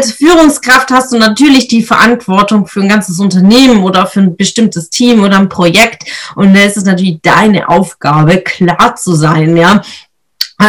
[0.00, 4.88] Als Führungskraft hast du natürlich die Verantwortung für ein ganzes Unternehmen oder für ein bestimmtes
[4.88, 6.04] Team oder ein Projekt.
[6.36, 9.82] Und da ist es natürlich deine Aufgabe, klar zu sein, ja.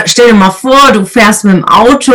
[0.05, 2.13] Stell dir mal vor, du fährst mit dem Auto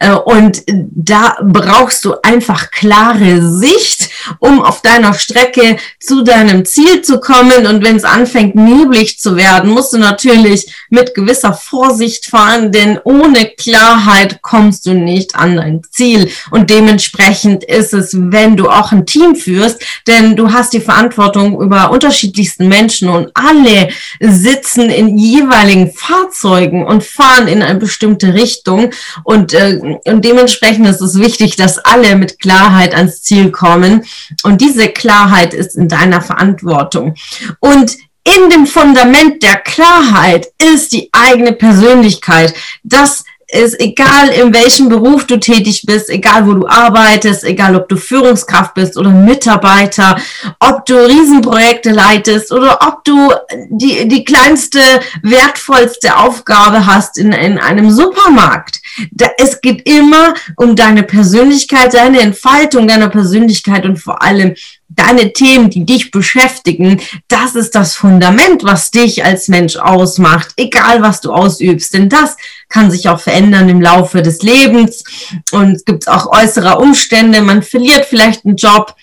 [0.00, 7.02] äh, und da brauchst du einfach klare Sicht, um auf deiner Strecke zu deinem Ziel
[7.02, 7.66] zu kommen.
[7.66, 12.98] Und wenn es anfängt, neblig zu werden, musst du natürlich mit gewisser Vorsicht fahren, denn
[13.04, 16.30] ohne Klarheit kommst du nicht an dein Ziel.
[16.50, 21.60] Und dementsprechend ist es, wenn du auch ein Team führst, denn du hast die Verantwortung
[21.60, 23.88] über unterschiedlichsten Menschen und alle
[24.20, 28.90] sitzen in jeweiligen Fahrzeugen und fahren in eine bestimmte Richtung
[29.24, 34.04] und, äh, und dementsprechend ist es wichtig, dass alle mit Klarheit ans Ziel kommen
[34.42, 37.14] und diese Klarheit ist in deiner Verantwortung.
[37.60, 42.54] Und in dem Fundament der Klarheit ist die eigene Persönlichkeit.
[42.84, 47.88] Das ist egal, in welchem Beruf du tätig bist, egal wo du arbeitest, egal ob
[47.88, 50.16] du Führungskraft bist oder Mitarbeiter,
[50.58, 53.30] ob du Riesenprojekte leitest oder ob du
[53.68, 54.80] die, die kleinste,
[55.22, 58.80] wertvollste Aufgabe hast in, in einem Supermarkt.
[59.10, 64.54] Da, es geht immer um deine Persönlichkeit, deine Entfaltung deiner Persönlichkeit und vor allem
[64.94, 71.02] deine Themen, die dich beschäftigen, das ist das Fundament, was dich als Mensch ausmacht, egal
[71.02, 71.94] was du ausübst.
[71.94, 72.36] Denn das
[72.68, 75.04] kann sich auch verändern im Laufe des Lebens
[75.50, 77.42] und es gibt auch äußere Umstände.
[77.42, 78.94] Man verliert vielleicht einen Job,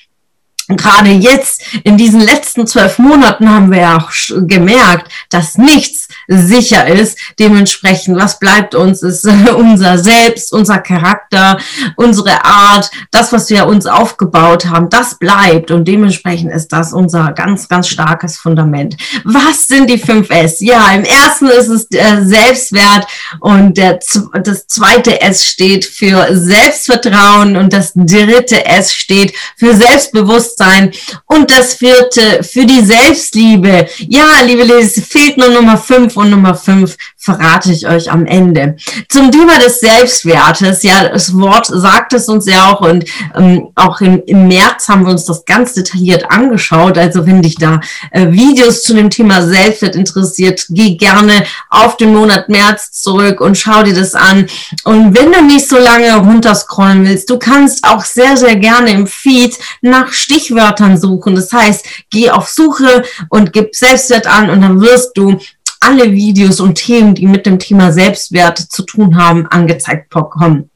[0.77, 4.11] gerade jetzt in diesen letzten zwölf Monaten haben wir ja auch
[4.47, 7.17] gemerkt, dass nichts sicher ist.
[7.39, 9.25] Dementsprechend, was bleibt uns, ist
[9.55, 11.57] unser Selbst, unser Charakter,
[11.95, 15.71] unsere Art, das, was wir uns aufgebaut haben, das bleibt.
[15.71, 18.95] Und dementsprechend ist das unser ganz, ganz starkes Fundament.
[19.23, 20.59] Was sind die fünf S?
[20.59, 23.07] Ja, im ersten ist es Selbstwert
[23.39, 23.99] und der,
[24.43, 30.91] das zweite S steht für Selbstvertrauen und das dritte S steht für Selbstbewusstsein Bewusstsein.
[31.25, 33.87] Und das vierte für die Selbstliebe.
[33.97, 38.77] Ja, liebe Leser, fehlt nur Nummer fünf und Nummer fünf verrate ich euch am Ende.
[39.09, 43.05] Zum Thema des Selbstwertes, ja, das Wort sagt es uns ja auch und
[43.35, 46.97] ähm, auch im, im März haben wir uns das ganz detailliert angeschaut.
[46.97, 47.81] Also wenn dich da
[48.11, 53.57] äh, Videos zu dem Thema Selbstwert interessiert, geh gerne auf den Monat März zurück und
[53.57, 54.47] schau dir das an.
[54.85, 59.07] Und wenn du nicht so lange runterscrollen willst, du kannst auch sehr, sehr gerne im
[59.07, 60.13] Feed nach
[60.49, 61.35] Stichwörtern suchen.
[61.35, 65.37] Das heißt, geh auf Suche und gib Selbstwert an und dann wirst du
[65.79, 70.68] alle Videos und Themen, die mit dem Thema Selbstwert zu tun haben, angezeigt bekommen.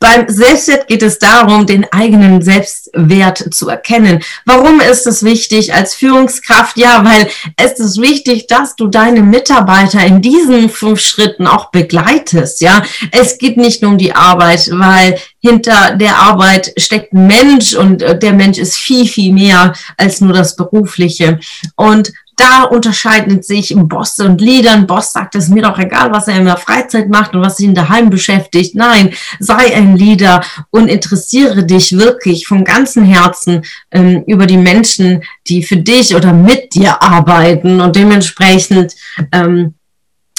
[0.00, 4.22] Beim Selbstwert geht es darum, den eigenen Selbstwert zu erkennen.
[4.44, 6.76] Warum ist es wichtig als Führungskraft?
[6.76, 12.60] Ja, weil es ist wichtig, dass du deine Mitarbeiter in diesen fünf Schritten auch begleitest.
[12.60, 12.82] Ja,
[13.12, 18.02] es geht nicht nur um die Arbeit, weil hinter der Arbeit steckt ein Mensch und
[18.02, 21.38] äh, der Mensch ist viel, viel mehr als nur das Berufliche.
[21.76, 24.72] Und da unterscheiden sich Boss und Leader.
[24.72, 27.58] Ein Boss sagt, es mir doch egal, was er in der Freizeit macht und was
[27.60, 28.74] ihn daheim beschäftigt.
[28.74, 35.22] Nein, sei ein Leader und interessiere dich wirklich von ganzem Herzen ähm, über die Menschen,
[35.48, 38.94] die für dich oder mit dir arbeiten und dementsprechend
[39.32, 39.74] ähm,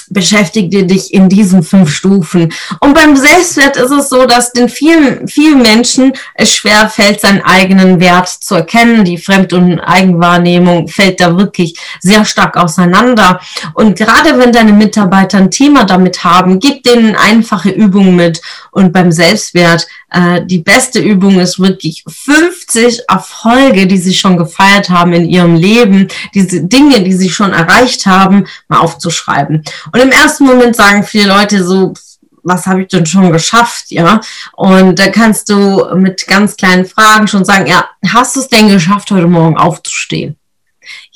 [0.09, 2.53] beschäftige dich in diesen fünf Stufen.
[2.79, 7.41] Und beim Selbstwert ist es so, dass den vielen, vielen Menschen es schwer fällt, seinen
[7.41, 9.05] eigenen Wert zu erkennen.
[9.05, 13.39] Die Fremd- und Eigenwahrnehmung fällt da wirklich sehr stark auseinander.
[13.73, 18.41] Und gerade wenn deine Mitarbeiter ein Thema damit haben, gib denen einfache Übungen mit.
[18.77, 24.91] Und beim Selbstwert äh, die beste Übung ist wirklich 50 Erfolge, die sie schon gefeiert
[24.91, 29.63] haben in ihrem Leben, diese Dinge, die sie schon erreicht haben, mal aufzuschreiben.
[29.91, 31.95] Und im ersten Moment sagen viele Leute so,
[32.43, 34.21] was habe ich denn schon geschafft, ja?
[34.53, 38.69] Und da kannst du mit ganz kleinen Fragen schon sagen, ja, hast du es denn
[38.69, 40.37] geschafft, heute Morgen aufzustehen?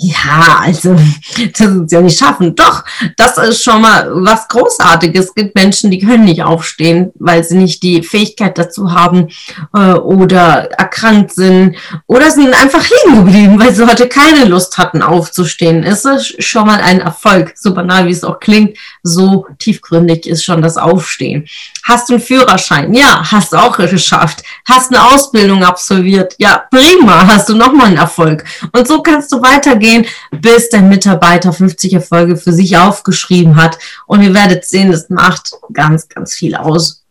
[0.04, 0.96] Ja, also
[1.54, 2.56] das ist ja nicht schaffen.
[2.56, 2.84] Doch,
[3.18, 5.28] das ist schon mal was Großartiges.
[5.28, 9.28] Es gibt Menschen, die können nicht aufstehen, weil sie nicht die Fähigkeit dazu haben
[9.76, 11.76] äh, oder erkrankt sind
[12.08, 15.84] oder sind einfach liegen geblieben, weil sie heute keine Lust hatten aufzustehen.
[15.84, 18.80] Es ist schon mal ein Erfolg, so banal wie es auch klingt.
[19.04, 21.48] So tiefgründig ist schon das Aufstehen.
[21.84, 22.94] Hast du einen Führerschein?
[22.94, 24.44] Ja, hast du auch geschafft.
[24.68, 26.36] Hast eine Ausbildung absolviert?
[26.40, 28.44] Ja, prima, hast du nochmal einen Erfolg.
[28.72, 29.91] Und so kannst du weitergehen,
[30.32, 33.78] bis dein Mitarbeiter 50 Erfolge für sich aufgeschrieben hat.
[34.08, 37.02] Und ihr werdet sehen, das macht ganz, ganz viel aus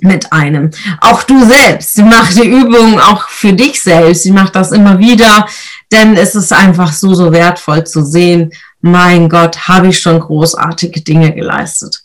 [0.00, 0.70] mit einem.
[1.00, 4.22] Auch du selbst, sie macht die Übung auch für dich selbst.
[4.22, 5.46] Sie macht das immer wieder,
[5.92, 8.50] denn es ist einfach so, so wertvoll zu sehen.
[8.80, 12.03] Mein Gott, habe ich schon großartige Dinge geleistet.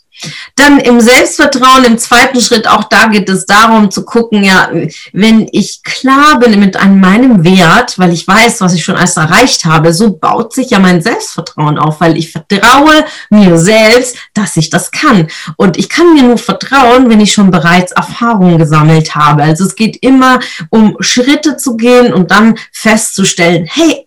[0.56, 4.70] Dann im Selbstvertrauen, im zweiten Schritt, auch da geht es darum zu gucken, ja,
[5.12, 9.16] wenn ich klar bin mit einem, meinem Wert, weil ich weiß, was ich schon alles
[9.16, 14.56] erreicht habe, so baut sich ja mein Selbstvertrauen auf, weil ich vertraue mir selbst, dass
[14.56, 15.28] ich das kann.
[15.56, 19.42] Und ich kann mir nur vertrauen, wenn ich schon bereits Erfahrungen gesammelt habe.
[19.42, 20.40] Also es geht immer
[20.70, 24.06] um Schritte zu gehen und dann festzustellen, hey,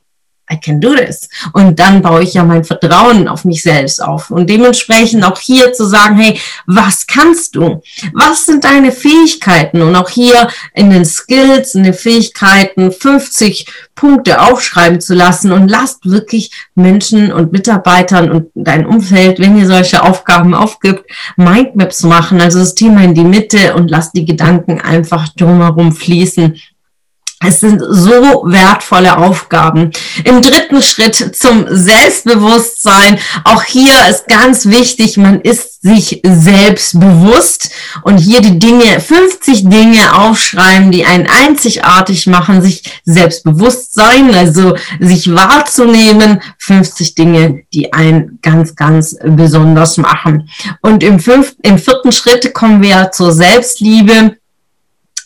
[0.54, 1.28] I can do this.
[1.54, 4.30] Und dann baue ich ja mein Vertrauen auf mich selbst auf.
[4.32, 7.82] Und dementsprechend auch hier zu sagen, hey, was kannst du?
[8.14, 9.82] Was sind deine Fähigkeiten?
[9.82, 13.66] Und auch hier in den Skills, in den Fähigkeiten 50
[13.96, 19.68] Punkte aufschreiben zu lassen und lasst wirklich Menschen und Mitarbeitern und dein Umfeld, wenn ihr
[19.68, 24.82] solche Aufgaben aufgibt, Mindmaps machen, also das Thema in die Mitte und lasst die Gedanken
[24.82, 26.60] einfach drumherum fließen
[27.45, 29.92] es sind so wertvolle Aufgaben.
[30.24, 33.19] Im dritten Schritt zum Selbstbewusstsein.
[33.44, 37.69] Auch hier ist ganz wichtig, man ist sich selbst bewusst
[38.04, 44.78] und hier die Dinge, 50 Dinge aufschreiben, die einen einzigartig machen, sich selbstbewusst sein, also
[45.01, 50.50] sich wahrzunehmen, 50 Dinge, die einen ganz, ganz besonders machen.
[50.81, 54.38] Und im, fünften, im vierten Schritt kommen wir zur Selbstliebe.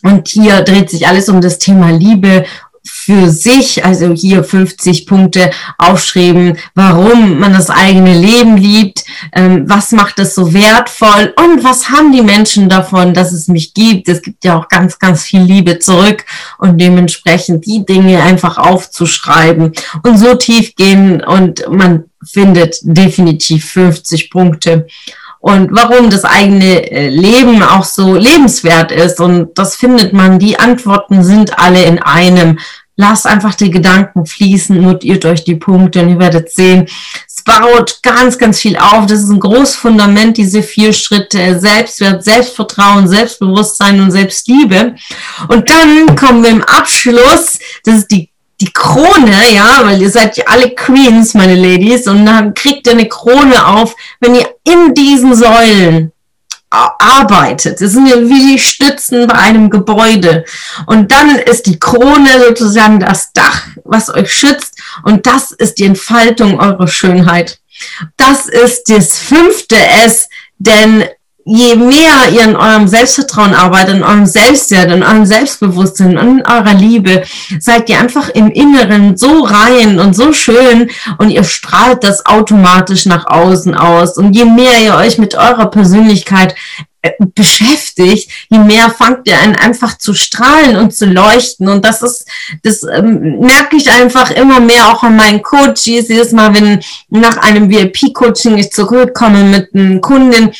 [0.02, 2.44] Und hier dreht sich alles um das Thema Liebe
[2.88, 9.92] für sich, also hier 50 Punkte aufschreiben, warum man das eigene Leben liebt, ähm, was
[9.92, 14.08] macht es so wertvoll und was haben die Menschen davon, dass es mich gibt.
[14.08, 16.24] Es gibt ja auch ganz, ganz viel Liebe zurück
[16.58, 19.72] und dementsprechend die Dinge einfach aufzuschreiben.
[20.02, 24.86] Und so tief gehen und man findet definitiv 50 Punkte
[25.48, 29.18] und warum das eigene äh, Leben auch so lebenswert ist.
[29.18, 32.58] Und das findet man, die Antworten sind alle in einem.
[32.96, 36.86] Lasst einfach die Gedanken fließen, notiert euch die Punkte und ihr werdet sehen,
[37.26, 39.06] es baut ganz, ganz viel auf.
[39.06, 41.58] Das ist ein großes Fundament, diese vier Schritte.
[41.58, 44.96] Selbstwert, Selbstvertrauen, Selbstbewusstsein und Selbstliebe.
[45.46, 50.36] Und dann kommen wir im Abschluss, das ist die die Krone, ja, weil ihr seid
[50.36, 54.94] ja alle Queens, meine Ladies, und dann kriegt ihr eine Krone auf, wenn ihr in
[54.94, 56.12] diesen Säulen
[56.70, 57.80] arbeitet.
[57.80, 60.44] Das sind ja wie die Stützen bei einem Gebäude.
[60.86, 64.78] Und dann ist die Krone sozusagen das Dach, was euch schützt.
[65.02, 67.58] Und das ist die Entfaltung eurer Schönheit.
[68.16, 70.28] Das ist das fünfte S,
[70.58, 71.04] denn
[71.48, 76.74] je mehr ihr in eurem Selbstvertrauen arbeitet, in eurem Selbstwert, in eurem Selbstbewusstsein, in eurer
[76.74, 77.22] Liebe,
[77.58, 83.06] seid ihr einfach im Inneren so rein und so schön und ihr strahlt das automatisch
[83.06, 84.18] nach außen aus.
[84.18, 86.54] Und je mehr ihr euch mit eurer Persönlichkeit
[87.00, 92.02] äh, beschäftigt, je mehr fangt ihr an einfach zu strahlen und zu leuchten und das
[92.02, 92.28] ist,
[92.62, 97.38] das ähm, merke ich einfach immer mehr auch an meinen Coaches, jedes Mal, wenn nach
[97.38, 100.52] einem VIP-Coaching ich zurückkomme mit einem Kunden,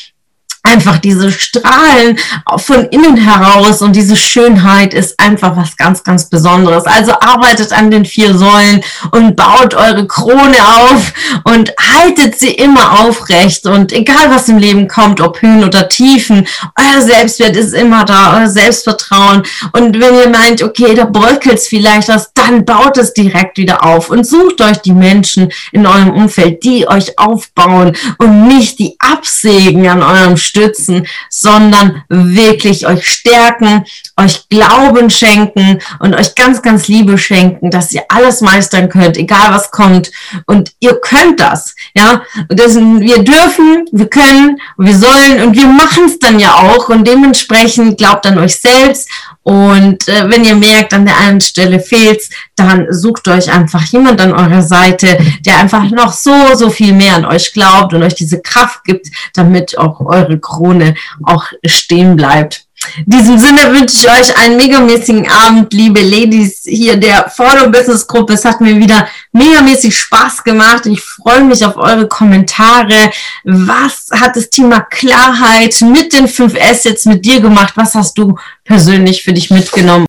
[0.69, 2.19] einfach diese Strahlen
[2.57, 6.85] von innen heraus und diese Schönheit ist einfach was ganz, ganz Besonderes.
[6.85, 12.99] Also arbeitet an den vier Säulen und baut eure Krone auf und haltet sie immer
[13.01, 16.47] aufrecht und egal was im Leben kommt, ob Höhen oder Tiefen,
[16.77, 21.67] euer Selbstwert ist immer da, euer Selbstvertrauen und wenn ihr meint, okay, da bröckelt es
[21.67, 26.11] vielleicht was, dann baut es direkt wieder auf und sucht euch die Menschen in eurem
[26.11, 33.85] Umfeld, die euch aufbauen und nicht die absägen an eurem stützen, sondern wirklich euch stärken,
[34.17, 39.51] euch Glauben schenken und euch ganz, ganz Liebe schenken, dass ihr alles meistern könnt, egal
[39.51, 40.11] was kommt.
[40.45, 42.23] Und ihr könnt das, ja.
[42.49, 46.89] Und das, wir dürfen, wir können, wir sollen und wir machen es dann ja auch.
[46.89, 49.09] Und dementsprechend glaubt an euch selbst
[49.49, 54.21] und äh, wenn ihr merkt, an der einen Stelle fehlt's, dann sucht euch einfach jemand
[54.21, 58.13] an eurer Seite, der einfach noch so, so viel mehr an euch glaubt und euch
[58.13, 62.68] diese Kraft gibt, damit auch eure Krone auch stehen bleibt.
[62.97, 68.07] In diesem Sinne wünsche ich euch einen megamäßigen Abend, liebe Ladies hier der Follow Business
[68.07, 68.33] Gruppe.
[68.33, 70.85] Es hat mir wieder megamäßig Spaß gemacht.
[70.85, 73.11] Ich freue mich auf eure Kommentare.
[73.43, 77.73] Was hat das Thema Klarheit mit den 5 S jetzt mit dir gemacht?
[77.75, 80.05] Was hast du persönlich für dich mitgenommen?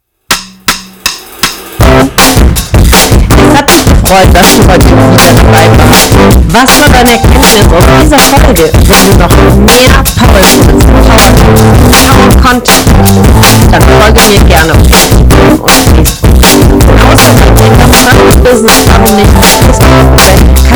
[1.89, 6.40] Es hat mich gefreut, dass du heute wieder dabei warst.
[6.53, 8.71] Was war deine Erkenntnis aus dieser Folge?
[8.73, 12.87] Wenn du noch mehr Power Skills, Power Content,
[13.71, 15.99] dann folge mir gerne auf Instagram und
[16.43, 16.83] Facebook.
[17.13, 20.70] Außerdem den ganzen Business auf Facebook.